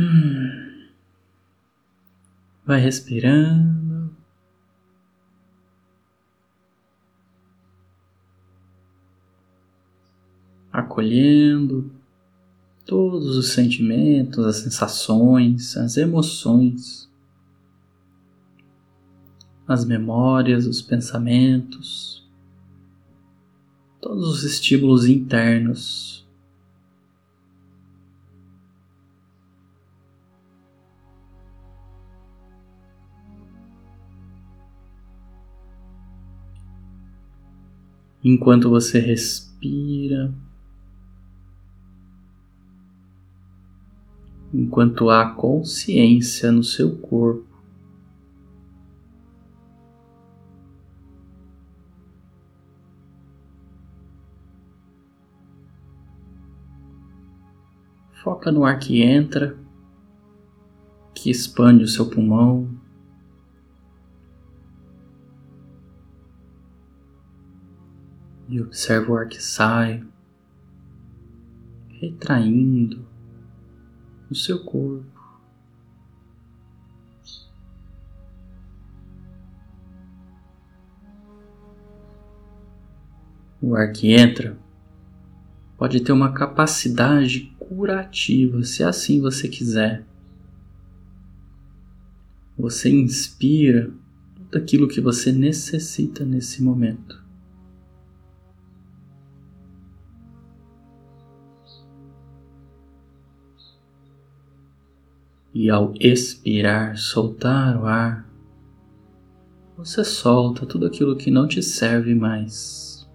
[0.00, 0.88] Hum.
[2.64, 4.16] Vai respirando.
[10.72, 11.90] Acolhendo
[12.86, 17.10] todos os sentimentos, as sensações, as emoções,
[19.68, 22.26] as memórias, os pensamentos,
[24.00, 26.26] todos os estímulos internos.
[38.22, 40.32] Enquanto você respira,
[44.52, 47.48] enquanto há consciência no seu corpo.
[58.22, 59.56] Foca no ar que entra,
[61.14, 62.79] que expande o seu pulmão.
[68.70, 70.00] Observa o ar que sai,
[71.88, 73.04] retraindo
[74.28, 75.04] no seu corpo.
[83.60, 84.56] O ar que entra
[85.76, 90.06] pode ter uma capacidade curativa, se assim você quiser.
[92.56, 93.92] Você inspira
[94.36, 97.29] tudo aquilo que você necessita nesse momento.
[105.52, 108.28] E ao expirar, soltar o ar,
[109.76, 113.08] você solta tudo aquilo que não te serve mais.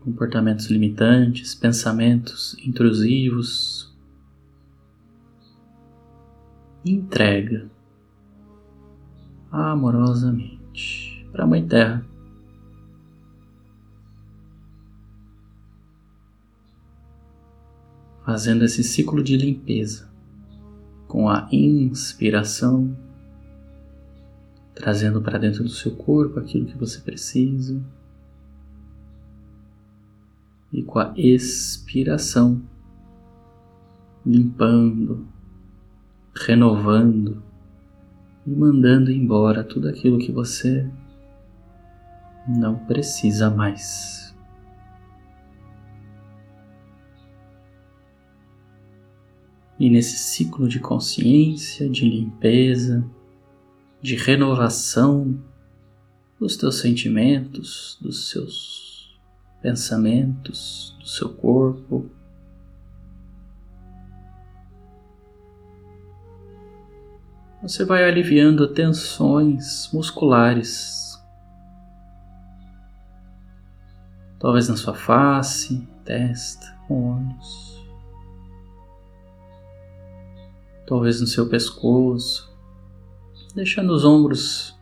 [0.00, 3.96] Comportamentos limitantes, pensamentos intrusivos.
[6.84, 7.70] Entrega
[9.50, 12.11] amorosamente para a Mãe Terra.
[18.24, 20.10] Fazendo esse ciclo de limpeza
[21.08, 22.96] com a inspiração,
[24.74, 27.82] trazendo para dentro do seu corpo aquilo que você precisa,
[30.72, 32.62] e com a expiração,
[34.24, 35.26] limpando,
[36.34, 37.42] renovando
[38.46, 40.88] e mandando embora tudo aquilo que você
[42.48, 44.21] não precisa mais.
[49.82, 53.04] E nesse ciclo de consciência, de limpeza,
[54.00, 55.42] de renovação
[56.38, 59.20] dos teus sentimentos, dos seus
[59.60, 62.08] pensamentos, do seu corpo,
[67.60, 71.20] você vai aliviando tensões musculares,
[74.38, 77.81] talvez na sua face, testa, olhos.
[80.86, 82.52] Talvez no seu pescoço,
[83.54, 84.78] deixando os ombros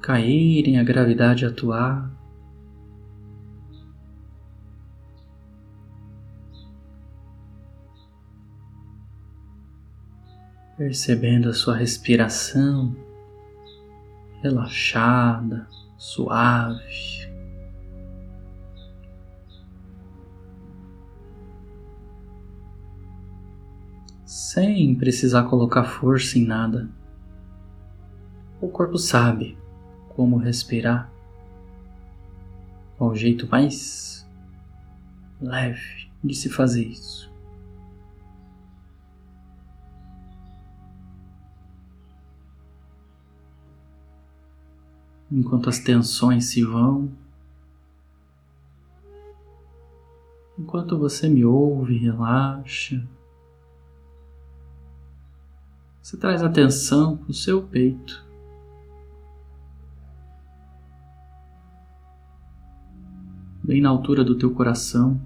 [0.00, 2.10] caírem, a gravidade atuar.
[10.76, 12.96] Percebendo a sua respiração
[14.42, 15.66] relaxada,
[15.98, 17.27] suave.
[24.48, 26.88] Sem precisar colocar força em nada.
[28.58, 29.58] O corpo sabe
[30.16, 31.12] como respirar,
[32.96, 34.26] qual o jeito mais
[35.38, 37.30] leve de se fazer isso.
[45.30, 47.12] Enquanto as tensões se vão,
[50.58, 53.06] enquanto você me ouve, relaxa.
[56.08, 58.26] Você traz atenção para o seu peito.
[63.62, 65.20] Bem na altura do teu coração.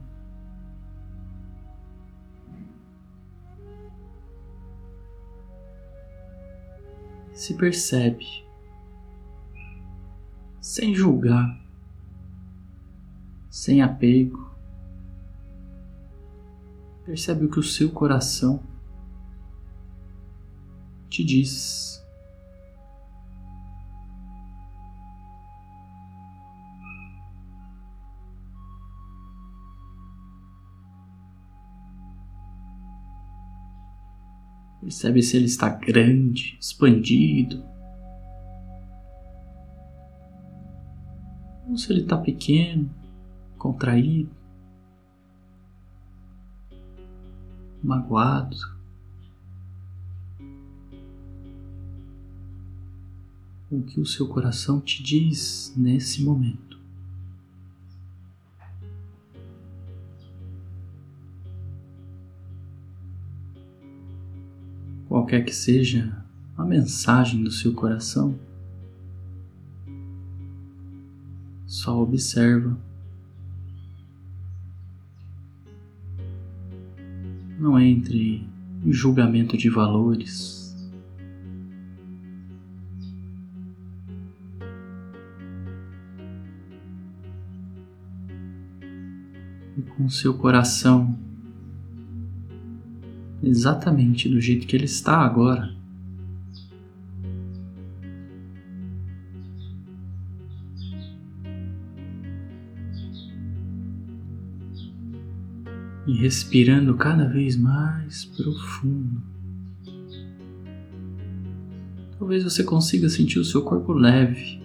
[7.32, 8.44] Se percebe,
[10.60, 11.64] sem julgar,
[13.48, 14.50] sem apego.
[17.04, 18.71] Percebe o que o seu coração
[21.12, 22.02] te diz.
[34.80, 37.62] Percebe se ele está grande, expandido.
[41.68, 42.90] Ou se ele está pequeno,
[43.58, 44.34] contraído,
[47.82, 48.71] magoado.
[53.72, 56.72] O que o seu coração te diz nesse momento?
[65.12, 66.24] qualquer que seja
[66.56, 68.34] a mensagem do seu coração,
[71.66, 72.78] só observa.
[77.58, 78.46] Não entre
[78.84, 80.61] em julgamento de valores.
[89.76, 91.18] E com seu coração
[93.42, 95.74] exatamente do jeito que ele está agora.
[106.06, 109.22] E respirando cada vez mais profundo.
[112.18, 114.61] Talvez você consiga sentir o seu corpo leve.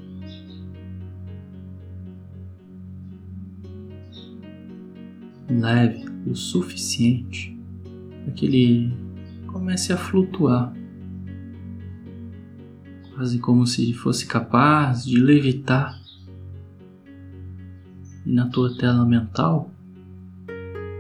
[5.60, 7.58] Leve o suficiente
[8.24, 8.94] para que ele
[9.48, 10.74] comece a flutuar,
[13.16, 16.00] quase como se fosse capaz de levitar.
[18.26, 19.72] E na tua tela mental,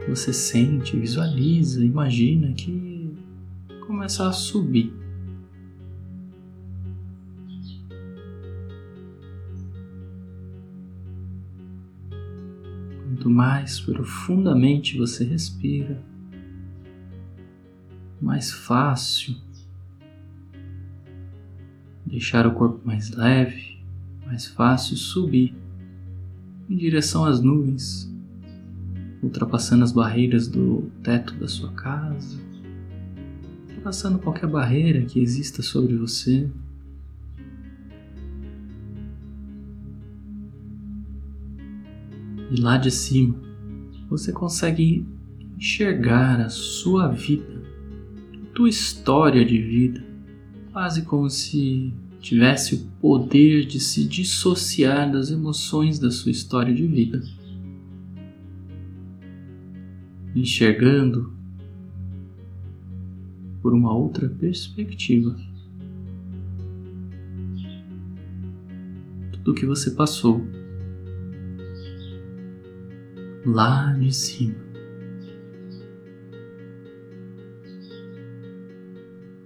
[0.07, 3.13] você sente, visualiza, imagina que
[3.85, 4.93] começa a subir.
[13.17, 15.99] Quanto mais profundamente você respira,
[18.21, 19.35] mais fácil,
[22.05, 23.79] deixar o corpo mais leve,
[24.23, 25.55] mais fácil subir
[26.69, 28.07] em direção às nuvens,
[29.23, 32.37] ultrapassando as barreiras do teto da sua casa,
[33.67, 36.47] ultrapassando qualquer barreira que exista sobre você.
[42.49, 43.35] E lá de cima,
[44.09, 45.05] você consegue
[45.57, 47.57] enxergar a sua vida
[48.57, 50.03] tua história de vida,
[50.73, 56.87] quase como se tivesse o poder de se dissociar das emoções da sua história de
[56.87, 57.21] vida.
[60.35, 61.31] Enxergando
[63.61, 65.39] por uma outra perspectiva.
[69.33, 70.43] Tudo o que você passou
[73.47, 74.55] lá de cima.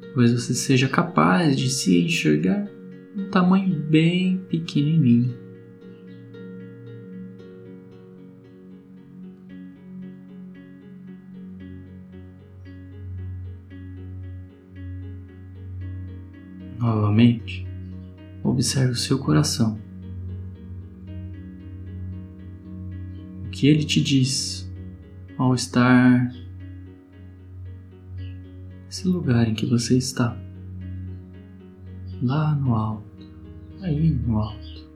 [0.01, 2.67] Talvez você seja capaz de se enxergar
[3.15, 5.39] um tamanho bem pequenininho.
[16.79, 17.67] Novamente,
[18.43, 19.90] observe o seu coração.
[23.61, 24.67] Que ele te diz
[25.37, 26.33] ao estar
[28.89, 30.35] esse lugar em que você está,
[32.23, 33.23] lá no alto,
[33.83, 34.89] aí no alto.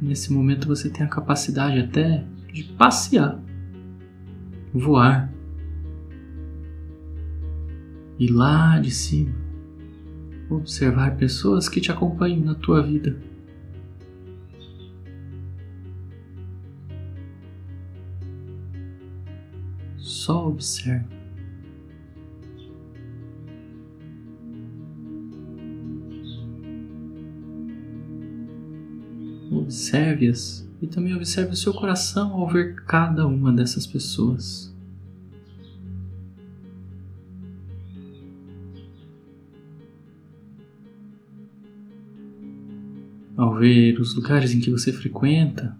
[0.00, 3.42] Nesse momento você tem a capacidade até de passear,
[4.72, 5.28] voar,
[8.18, 9.48] e lá de cima
[10.50, 13.16] observar pessoas que te acompanham na tua vida.
[19.96, 21.18] Só observe.
[29.50, 34.74] Observe-as e também observe o seu coração ao ver cada uma dessas pessoas.
[43.38, 45.74] Ao ver os lugares em que você frequenta,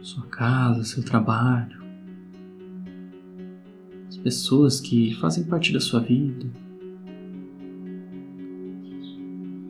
[0.00, 1.84] sua casa, seu trabalho,
[4.26, 6.50] pessoas que fazem parte da sua vida?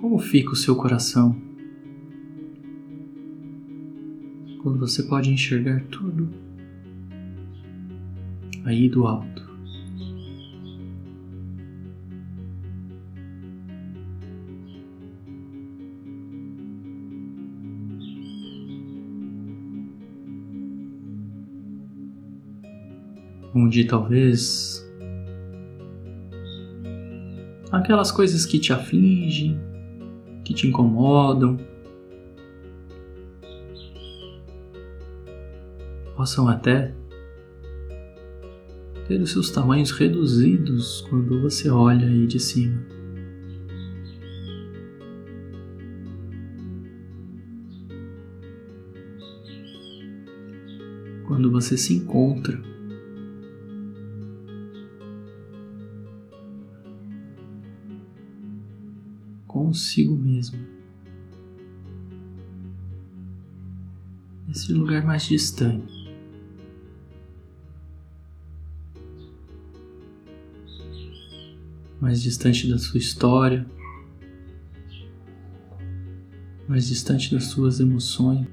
[0.01, 1.37] Como fica o seu coração
[4.63, 6.31] quando você pode enxergar tudo
[8.65, 9.46] aí do alto?
[23.57, 24.87] Onde talvez
[27.73, 29.59] aquelas coisas que te afligem,
[30.45, 31.59] que te incomodam,
[36.15, 36.95] possam até
[39.09, 42.85] ter os seus tamanhos reduzidos quando você olha aí de cima.
[51.27, 52.76] Quando você se encontra
[59.67, 60.59] consigo mesmo.
[64.49, 66.07] Esse lugar mais distante.
[71.99, 73.67] mais distante da sua história,
[76.69, 78.47] mais distante das suas emoções.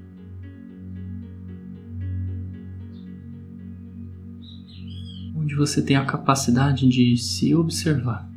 [5.36, 8.33] Onde você tem a capacidade de se observar.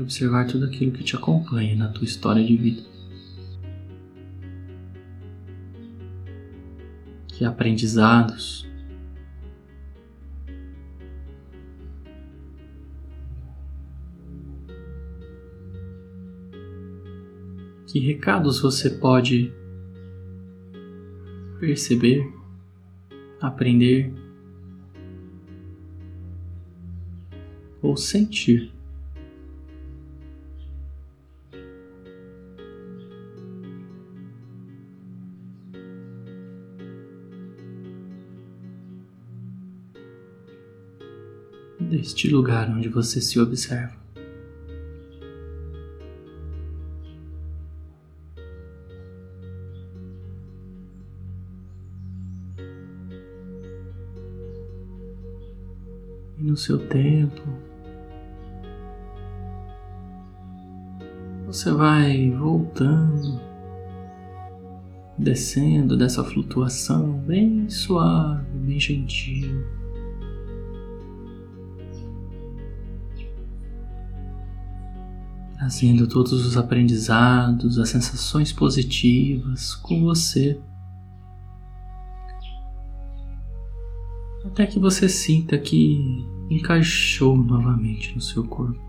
[0.00, 2.82] Observar tudo aquilo que te acompanha na tua história de vida.
[7.28, 8.70] Que aprendizados,
[17.90, 19.52] Que recados você pode
[21.58, 22.24] perceber,
[23.40, 24.14] aprender
[27.82, 28.72] ou sentir?
[42.00, 44.00] Deste lugar onde você se observa.
[56.38, 57.42] e no seu tempo.
[61.46, 63.38] Você vai voltando,
[65.18, 69.79] descendo dessa flutuação bem suave, bem gentil.
[75.70, 80.60] Trazendo todos os aprendizados, as sensações positivas com você.
[84.44, 88.80] até que você sinta que encaixou novamente no seu corpo.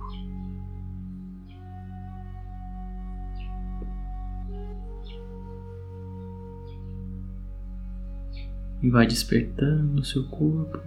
[8.81, 10.79] E vai despertando o seu corpo.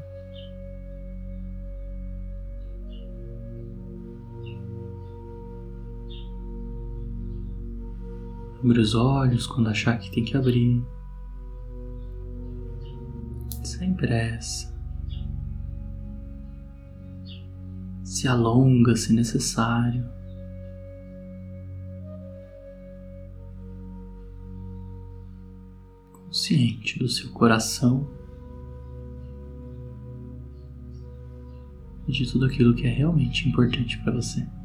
[8.64, 10.82] Abre os olhos quando achar que tem que abrir
[13.62, 14.74] sem pressa.
[18.02, 20.08] Se alonga se necessário.
[26.14, 28.08] Consciente do seu coração
[32.08, 34.63] e de tudo aquilo que é realmente importante para você.